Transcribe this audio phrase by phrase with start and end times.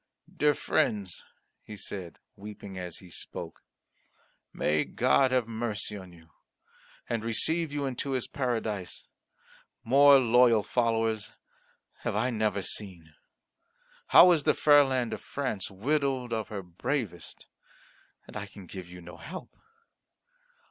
[0.35, 1.23] "Dear friends,"
[1.61, 3.61] he said, weeping as he spoke,
[4.51, 6.31] "may God have mercy on you
[7.07, 9.09] and receive you into His Paradise!
[9.83, 11.29] More loyal followers
[11.99, 13.13] have I never seen.
[14.07, 17.45] How is the fair land of France widowed of her bravest,
[18.25, 19.55] and I can give you no help.